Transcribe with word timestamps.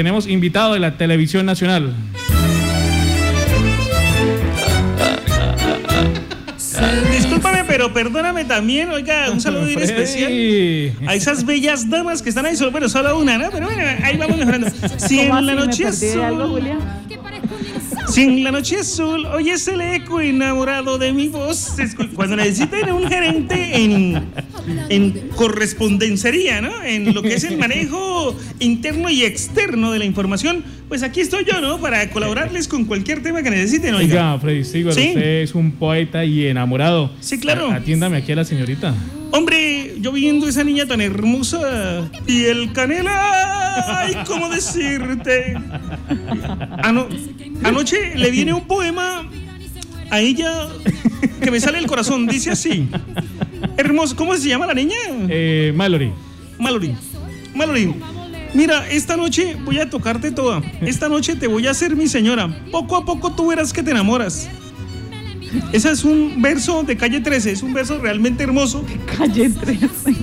tenemos 0.00 0.26
invitado 0.26 0.72
de 0.72 0.80
la 0.80 0.96
televisión 0.96 1.44
nacional. 1.44 1.94
Discúlpame, 7.12 7.64
pero 7.66 7.92
perdóname 7.92 8.46
también, 8.46 8.88
oiga, 8.88 9.30
un 9.30 9.40
saludo 9.42 9.66
bien 9.66 9.82
especial 9.82 10.32
a 11.06 11.14
esas 11.14 11.44
bellas 11.44 11.90
damas 11.90 12.22
que 12.22 12.30
están 12.30 12.46
ahí, 12.46 12.56
solo, 12.56 12.70
bueno, 12.70 12.88
solo 12.88 13.18
una, 13.18 13.36
¿no? 13.36 13.50
Pero 13.50 13.66
bueno, 13.66 13.82
ahí 14.02 14.16
vamos 14.16 14.38
mejorando. 14.38 14.68
Si 14.96 15.20
en 15.20 15.46
la 15.46 15.54
noche 15.54 15.86
azul, 15.86 16.62
si 18.08 18.22
en 18.22 18.42
la 18.42 18.52
noche 18.52 18.78
azul 18.78 19.26
oyes 19.26 19.68
el 19.68 19.82
eco 19.82 20.22
enamorado 20.22 20.96
de 20.96 21.12
mi 21.12 21.28
voz, 21.28 21.76
cuando 22.14 22.36
necesiten 22.36 22.90
un 22.90 23.06
gerente 23.06 23.76
en, 23.76 24.30
en 24.88 25.28
correspondencia, 25.36 26.60
¿no? 26.60 26.82
En 26.82 27.14
lo 27.14 27.22
que 27.22 27.34
es 27.34 27.44
el 27.44 27.58
manejo 27.58 28.36
interno 28.58 29.10
y 29.10 29.22
externo 29.22 29.92
de 29.92 29.98
la 29.98 30.04
información, 30.04 30.64
pues 30.88 31.02
aquí 31.02 31.20
estoy 31.20 31.44
yo, 31.44 31.60
¿no? 31.60 31.78
Para 31.80 32.10
colaborarles 32.10 32.68
con 32.68 32.84
cualquier 32.84 33.22
tema 33.22 33.42
que 33.42 33.50
necesiten. 33.50 33.94
Oiga, 33.94 34.38
Freddy 34.38 34.64
Stigler, 34.64 34.88
usted 34.90 35.42
es 35.42 35.54
un 35.54 35.72
poeta 35.72 36.24
y 36.24 36.46
enamorado. 36.46 37.12
Sí, 37.20 37.38
claro. 37.38 37.70
Atiéndame 37.70 38.16
aquí 38.18 38.32
a 38.32 38.36
la 38.36 38.44
señorita. 38.44 38.94
Hombre, 39.32 39.94
yo 40.00 40.10
viendo 40.10 40.48
esa 40.48 40.64
niña 40.64 40.86
tan 40.86 41.00
hermosa 41.00 42.10
y 42.26 42.44
el 42.44 42.72
canela, 42.72 44.00
ay, 44.00 44.16
¿cómo 44.26 44.48
decirte? 44.48 45.54
anoche 47.62 48.16
le 48.16 48.30
viene 48.30 48.52
un 48.52 48.66
poema 48.66 49.30
a 50.10 50.20
ella 50.20 50.68
que 51.40 51.50
me 51.50 51.60
sale 51.60 51.78
el 51.78 51.86
corazón, 51.86 52.26
dice 52.26 52.50
así. 52.50 52.88
Hermoso, 53.80 54.14
¿cómo 54.14 54.36
se 54.36 54.46
llama 54.46 54.66
la 54.66 54.74
niña? 54.74 54.94
Eh, 55.30 55.72
Mallory. 55.74 56.12
Mallory. 56.58 56.94
Mallory. 57.54 57.94
Mira, 58.52 58.86
esta 58.90 59.16
noche 59.16 59.56
voy 59.64 59.78
a 59.78 59.88
tocarte 59.88 60.30
toda. 60.30 60.60
Esta 60.82 61.08
noche 61.08 61.34
te 61.34 61.46
voy 61.46 61.66
a 61.66 61.70
hacer 61.70 61.96
mi 61.96 62.06
señora. 62.06 62.62
Poco 62.70 62.94
a 62.96 63.06
poco 63.06 63.32
tú 63.32 63.48
verás 63.48 63.72
que 63.72 63.82
te 63.82 63.92
enamoras. 63.92 64.50
Ese 65.72 65.90
es 65.90 66.04
un 66.04 66.42
verso 66.42 66.82
de 66.82 66.94
calle 66.98 67.20
13, 67.20 67.52
es 67.52 67.62
un 67.62 67.72
verso 67.72 67.98
realmente 67.98 68.42
hermoso. 68.42 68.84
Calle 69.16 69.48
13. 69.48 70.14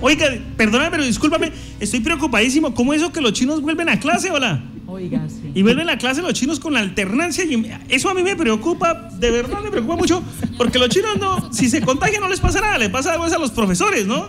Oiga, 0.00 0.26
perdóname, 0.56 0.92
pero 0.92 1.04
discúlpame, 1.04 1.50
estoy 1.80 1.98
preocupadísimo. 1.98 2.72
¿Cómo 2.74 2.94
es 2.94 3.02
eso 3.02 3.12
que 3.12 3.20
los 3.20 3.32
chinos 3.32 3.60
vuelven 3.60 3.88
a 3.88 3.98
clase, 3.98 4.30
hola? 4.30 4.62
Oiga. 4.86 5.20
Y 5.56 5.62
vuelven 5.62 5.88
a 5.88 5.96
clase 5.96 6.20
los 6.20 6.34
chinos 6.34 6.60
con 6.60 6.74
la 6.74 6.80
alternancia. 6.80 7.42
Y 7.42 7.66
eso 7.88 8.10
a 8.10 8.14
mí 8.14 8.22
me 8.22 8.36
preocupa, 8.36 9.08
de 9.18 9.30
verdad 9.30 9.62
me 9.62 9.70
preocupa 9.70 9.96
mucho, 9.96 10.22
porque 10.58 10.78
los 10.78 10.90
chinos 10.90 11.16
no, 11.18 11.50
si 11.50 11.70
se 11.70 11.80
contagian 11.80 12.20
no 12.20 12.28
les 12.28 12.40
pasa 12.40 12.60
nada, 12.60 12.76
le 12.76 12.90
pasa 12.90 13.14
algo 13.14 13.24
a 13.24 13.38
los 13.38 13.52
profesores, 13.52 14.06
¿no? 14.06 14.28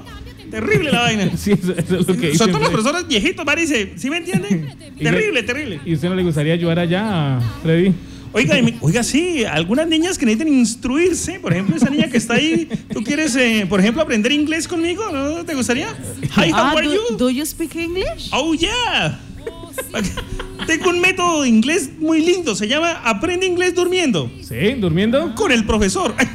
Terrible 0.49 0.89
la 0.89 1.01
vaina. 1.01 1.29
Sí, 1.37 1.51
eso, 1.51 1.73
es 1.73 2.07
lo 2.07 2.15
que 2.15 2.33
Son 2.37 2.47
todos 2.47 2.61
los 2.61 2.69
profesores 2.69 3.09
viejitos, 3.09 3.45
Marice. 3.45 3.91
¿Sí 3.97 4.09
me 4.09 4.19
entiende? 4.19 4.73
terrible, 4.97 5.43
terrible. 5.43 5.81
¿Y 5.85 5.95
usted 5.95 6.07
no 6.07 6.15
le 6.15 6.23
gustaría 6.23 6.53
ayudar 6.53 6.79
allá, 6.79 7.41
Freddy? 7.61 7.93
Oiga, 8.31 8.55
oiga, 8.79 9.03
sí, 9.03 9.43
algunas 9.43 9.85
niñas 9.85 10.17
que 10.17 10.25
necesitan 10.25 10.53
instruirse, 10.53 11.41
por 11.41 11.51
ejemplo, 11.51 11.75
esa 11.75 11.89
niña 11.89 12.07
que 12.09 12.17
está 12.17 12.35
ahí, 12.35 12.69
¿tú 12.93 13.03
quieres, 13.03 13.35
eh, 13.35 13.65
por 13.67 13.81
ejemplo, 13.81 14.01
aprender 14.01 14.31
inglés 14.31 14.65
conmigo? 14.65 15.03
¿No 15.11 15.43
te 15.43 15.55
gustaría? 15.55 15.89
Hi, 16.37 16.51
how 16.51 16.55
ah, 16.55 16.73
are 16.77 16.87
you? 16.87 17.17
Do 17.17 17.29
you 17.29 17.45
speak 17.45 17.75
English? 17.75 18.29
Oh, 18.31 18.53
yeah. 18.53 19.19
Tengo 20.67 20.89
un 20.89 20.99
método 20.99 21.43
de 21.43 21.49
inglés 21.49 21.89
muy 21.99 22.21
lindo, 22.25 22.55
se 22.55 22.67
llama 22.67 23.01
Aprende 23.03 23.45
inglés 23.45 23.75
durmiendo. 23.75 24.31
¿Sí? 24.41 24.73
¿Durmiendo? 24.77 25.33
Con 25.35 25.51
el 25.51 25.65
profesor. 25.65 26.15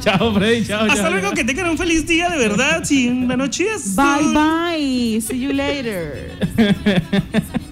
chao, 0.00 0.34
Freddy, 0.34 0.66
chao. 0.66 0.86
Hasta 0.88 1.10
luego, 1.10 1.32
que 1.32 1.44
tengan 1.44 1.70
un 1.70 1.78
feliz 1.78 2.06
día, 2.06 2.28
de 2.28 2.38
verdad. 2.38 2.84
Si 2.84 3.08
la 3.08 3.36
noche 3.36 3.66
es. 3.74 3.96
Bye, 3.96 4.32
bye. 4.32 5.20
See 5.20 5.40
you 5.40 5.52
later. 5.52 6.30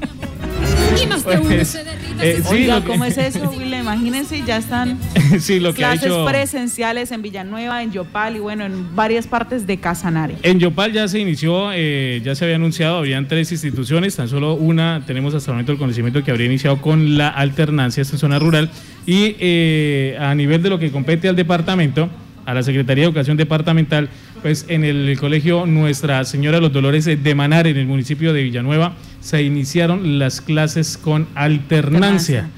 Y 1.03 1.07
más 1.07 1.25
de 1.25 1.39
uno 1.39 1.65
se 1.65 1.83
eh, 2.21 2.43
sí, 2.49 2.69
¿cómo 2.87 3.05
es 3.05 3.19
eso, 3.19 3.51
Will? 3.51 3.75
Imagínense, 3.75 4.43
ya 4.47 4.57
están 4.57 4.99
sí, 5.41 5.61
lo 5.61 5.73
que 5.73 5.79
clases 5.79 6.13
presenciales 6.27 7.11
en 7.11 7.23
Villanueva, 7.23 7.83
en 7.83 7.93
Yopal 7.93 8.37
y 8.37 8.39
bueno, 8.41 8.65
en 8.65 8.95
varias 8.95 9.27
partes 9.27 9.67
de 9.67 9.79
Casanare. 9.79 10.37
En 10.43 10.59
Yopal 10.59 10.93
ya 10.93 11.09
se 11.09 11.19
inició, 11.19 11.71
eh, 11.73 12.21
ya 12.25 12.35
se 12.35 12.45
había 12.45 12.57
anunciado, 12.57 12.99
habían 12.99 13.29
tres 13.29 13.53
instituciones, 13.53 14.17
tan 14.17 14.29
solo 14.29 14.55
una 14.55 15.03
tenemos 15.07 15.35
hasta 15.35 15.51
el 15.51 15.55
momento 15.55 15.73
el 15.73 15.79
conocimiento 15.79 16.23
que 16.23 16.31
habría 16.31 16.47
iniciado 16.47 16.81
con 16.81 17.17
la 17.17 17.29
alternancia 17.29 18.03
esta 18.03 18.19
zona 18.19 18.39
rural 18.39 18.71
y 19.07 19.37
eh, 19.39 20.17
a 20.21 20.35
nivel 20.35 20.63
de 20.63 20.71
lo 20.71 20.79
que 20.79 20.91
compete 20.91 21.29
al 21.29 21.37
departamento, 21.37 22.09
a 22.47 22.55
la 22.55 22.63
Secretaría 22.63 23.03
de 23.03 23.09
Educación 23.09 23.37
Departamental, 23.37 24.09
pues 24.43 24.67
en 24.69 24.85
el 24.85 25.17
colegio 25.19 25.67
Nuestra 25.67 26.25
Señora 26.25 26.59
de 26.59 26.63
los 26.63 26.73
Dolores 26.73 27.05
de 27.05 27.35
Manar, 27.35 27.67
en 27.67 27.77
el 27.77 27.87
municipio 27.87 28.33
de 28.33 28.43
Villanueva, 28.43 28.95
se 29.21 29.43
iniciaron 29.43 30.19
las 30.19 30.41
clases 30.41 30.97
con 30.99 31.27
alternancia. 31.35 32.49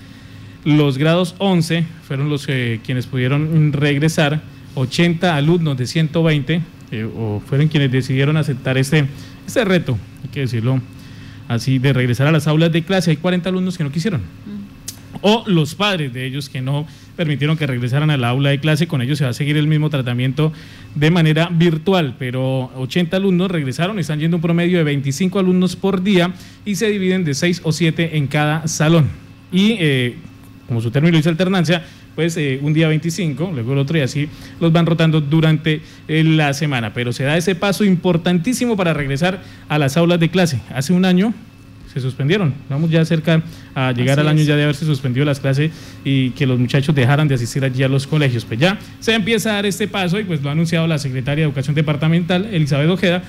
Los 0.65 0.99
grados 0.99 1.35
11 1.39 1.85
fueron 2.07 2.29
los 2.29 2.47
que, 2.47 2.81
quienes 2.85 3.07
pudieron 3.07 3.73
regresar, 3.73 4.43
80 4.75 5.37
alumnos 5.37 5.77
de 5.77 5.87
120, 5.87 6.61
eh, 6.91 7.05
o 7.05 7.41
fueron 7.45 7.69
quienes 7.69 7.91
decidieron 7.91 8.37
aceptar 8.37 8.79
este, 8.79 9.07
este 9.47 9.65
reto, 9.65 9.99
hay 10.25 10.31
que 10.31 10.41
decirlo 10.41 10.81
así, 11.49 11.79
de 11.79 11.93
regresar 11.93 12.27
a 12.27 12.33
las 12.33 12.47
aulas 12.49 12.73
de 12.73 12.83
clase. 12.83 13.11
Hay 13.11 13.17
40 13.17 13.49
alumnos 13.49 13.79
que 13.79 13.85
no 13.85 13.93
quisieron 13.93 14.23
o 15.29 15.43
los 15.49 15.75
padres 15.75 16.13
de 16.13 16.25
ellos 16.25 16.49
que 16.49 16.61
no 16.61 16.87
permitieron 17.17 17.57
que 17.57 17.67
regresaran 17.67 18.11
a 18.11 18.17
la 18.17 18.29
aula 18.29 18.51
de 18.51 18.61
clase, 18.61 18.87
con 18.87 19.03
ellos 19.03 19.19
se 19.19 19.25
va 19.25 19.31
a 19.31 19.33
seguir 19.33 19.57
el 19.57 19.67
mismo 19.67 19.91
tratamiento 19.91 20.53
de 20.95 21.11
manera 21.11 21.49
virtual, 21.51 22.15
pero 22.17 22.71
80 22.77 23.17
alumnos 23.17 23.51
regresaron, 23.51 23.99
están 23.99 24.21
yendo 24.21 24.37
un 24.37 24.41
promedio 24.41 24.79
de 24.79 24.85
25 24.85 25.41
alumnos 25.41 25.75
por 25.75 26.05
día 26.05 26.33
y 26.65 26.77
se 26.77 26.89
dividen 26.91 27.25
de 27.25 27.35
6 27.35 27.63
o 27.65 27.73
7 27.73 28.17
en 28.19 28.29
cada 28.29 28.69
salón. 28.69 29.09
Y 29.51 29.73
eh, 29.81 30.15
como 30.69 30.81
su 30.81 30.93
término 30.93 31.17
dice 31.17 31.29
alternancia, 31.29 31.83
pues 32.15 32.37
eh, 32.37 32.61
un 32.63 32.73
día 32.73 32.87
25, 32.87 33.51
luego 33.53 33.73
el 33.73 33.79
otro 33.79 33.99
y 33.99 34.03
así 34.03 34.29
los 34.61 34.71
van 34.71 34.87
rotando 34.87 35.21
durante 35.21 35.81
eh, 36.07 36.23
la 36.23 36.55
semana. 36.55 36.95
Pero 36.95 37.13
se 37.13 37.25
da 37.25 37.37
ese 37.37 37.57
paso 37.57 37.85
importantísimo 37.85 38.77
para 38.77 38.95
regresar 38.95 39.43
a 39.69 39.77
las 39.77 39.97
aulas 39.97 40.21
de 40.21 40.29
clase. 40.29 40.61
Hace 40.73 40.93
un 40.93 41.05
año 41.05 41.35
se 42.01 42.03
suspendieron. 42.03 42.53
Vamos 42.69 42.91
ya 42.91 43.05
cerca 43.07 43.43
a 43.75 43.93
llegar 43.93 44.21
al 44.21 44.29
año 44.29 44.43
ya 44.43 44.55
de 44.55 44.65
haberse 44.65 44.85
suspendido 44.85 45.25
las 45.25 45.41
clases 45.41 45.71
y 46.05 46.31
que 46.31 46.47
los 46.47 46.59
muchachos 46.59 46.95
dejaran 46.95 47.27
de 47.27 47.37
asistir 47.37 47.65
allí 47.65 47.83
a 47.83 47.89
los 47.89 48.07
colegios. 48.07 48.45
Pues 48.45 48.61
ya 48.61 48.79
se 49.01 49.15
empieza 49.15 49.51
a 49.51 49.55
dar 49.55 49.67
este 49.67 49.89
paso 49.89 50.21
y 50.21 50.25
pues 50.25 50.43
lo 50.43 50.51
ha 50.51 50.53
anunciado 50.53 50.87
la 50.87 50.99
secretaria 50.99 51.45
de 51.45 51.49
Educación 51.49 51.75
Departamental, 51.75 52.49
Elizabeth 52.53 52.91
Ojeda, 52.91 53.23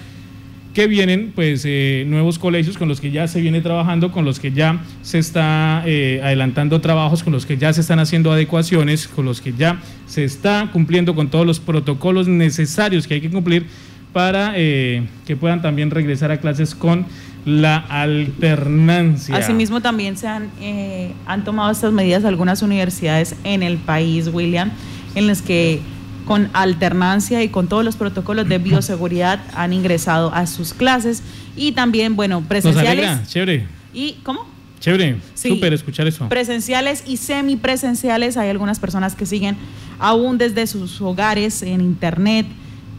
que 0.73 0.87
vienen 0.87 1.31
pues 1.33 1.63
eh, 1.65 2.03
nuevos 2.07 2.39
colegios 2.39 2.77
con 2.77 2.89
los 2.89 2.99
que 2.99 3.09
ya 3.09 3.27
se 3.29 3.39
viene 3.39 3.61
trabajando, 3.61 4.11
con 4.11 4.25
los 4.25 4.39
que 4.39 4.51
ya 4.51 4.81
se 5.01 5.17
está 5.17 5.81
eh, 5.85 6.19
adelantando 6.21 6.81
trabajos, 6.81 7.23
con 7.23 7.31
los 7.31 7.45
que 7.45 7.57
ya 7.57 7.71
se 7.71 7.81
están 7.81 7.99
haciendo 7.99 8.33
adecuaciones, 8.33 9.07
con 9.07 9.23
los 9.23 9.39
que 9.39 9.53
ya 9.53 9.79
se 10.07 10.25
está 10.25 10.69
cumpliendo 10.73 11.15
con 11.15 11.29
todos 11.29 11.47
los 11.47 11.61
protocolos 11.61 12.27
necesarios 12.27 13.07
que 13.07 13.13
hay 13.13 13.21
que 13.21 13.29
cumplir 13.29 13.65
para 14.13 14.53
eh, 14.55 15.07
que 15.25 15.35
puedan 15.35 15.61
también 15.61 15.91
regresar 15.91 16.31
a 16.31 16.37
clases 16.37 16.75
con 16.75 17.05
la 17.45 17.77
alternancia. 17.77 19.35
Asimismo, 19.37 19.81
también 19.81 20.17
se 20.17 20.27
han, 20.27 20.49
eh, 20.59 21.13
han 21.25 21.43
tomado 21.43 21.71
estas 21.71 21.93
medidas 21.93 22.25
algunas 22.25 22.61
universidades 22.61 23.35
en 23.43 23.63
el 23.63 23.77
país, 23.77 24.27
William, 24.27 24.71
en 25.15 25.27
las 25.27 25.41
que 25.41 25.79
con 26.25 26.49
alternancia 26.51 27.41
y 27.41 27.47
con 27.47 27.67
todos 27.67 27.85
los 27.85 27.95
protocolos 27.95 28.49
de 28.49 28.57
bioseguridad 28.57 29.39
han 29.55 29.71
ingresado 29.71 30.33
a 30.33 30.45
sus 30.45 30.73
clases 30.73 31.23
y 31.55 31.71
también, 31.71 32.17
bueno, 32.17 32.41
presenciales. 32.41 33.27
chévere. 33.29 33.65
¿Y 33.93 34.17
cómo? 34.23 34.45
Chévere, 34.81 35.17
súper 35.33 35.73
escuchar 35.73 36.05
eso. 36.05 36.27
Presenciales 36.29 37.03
y 37.07 37.17
semipresenciales, 37.17 38.37
hay 38.37 38.49
algunas 38.49 38.79
personas 38.79 39.15
que 39.15 39.25
siguen 39.25 39.55
aún 39.99 40.37
desde 40.37 40.67
sus 40.67 41.01
hogares 41.01 41.63
en 41.63 41.81
internet, 41.81 42.45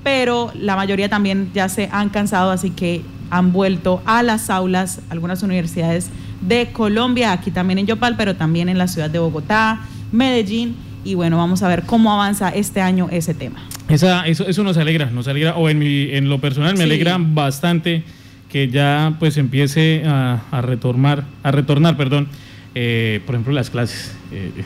pero 0.02 0.52
la 0.54 0.76
mayoría 0.76 1.08
también 1.08 1.50
ya 1.54 1.68
se 1.68 1.88
han 1.92 2.08
cansado, 2.08 2.50
así 2.50 2.70
que 2.70 3.02
han 3.30 3.52
vuelto 3.52 4.02
a 4.06 4.22
las 4.22 4.50
aulas 4.50 5.00
algunas 5.10 5.42
universidades 5.42 6.10
de 6.40 6.68
Colombia, 6.72 7.32
aquí 7.32 7.50
también 7.50 7.78
en 7.78 7.86
Yopal, 7.86 8.16
pero 8.16 8.36
también 8.36 8.68
en 8.68 8.78
la 8.78 8.88
ciudad 8.88 9.10
de 9.10 9.18
Bogotá, 9.18 9.80
Medellín. 10.12 10.76
Y 11.04 11.14
bueno, 11.14 11.36
vamos 11.36 11.62
a 11.62 11.68
ver 11.68 11.84
cómo 11.84 12.12
avanza 12.12 12.50
este 12.50 12.80
año 12.80 13.08
ese 13.10 13.34
tema. 13.34 13.60
Esa, 13.88 14.26
eso, 14.26 14.46
eso 14.46 14.62
nos 14.62 14.76
alegra, 14.76 15.06
nos 15.06 15.28
alegra, 15.28 15.56
o 15.56 15.68
en, 15.68 15.78
mi, 15.78 16.10
en 16.10 16.28
lo 16.28 16.40
personal 16.40 16.76
me 16.76 16.84
alegra 16.84 17.16
bastante 17.18 18.02
que 18.50 18.68
ya 18.68 19.14
pues 19.18 19.36
empiece 19.36 20.02
a, 20.06 20.42
a 20.50 20.60
retornar, 20.60 21.24
a 21.42 21.50
retornar, 21.50 21.96
perdón, 21.96 22.28
eh, 22.74 23.20
por 23.26 23.34
ejemplo, 23.34 23.52
las 23.52 23.70
clases. 23.70 24.14
Eh, 24.32 24.64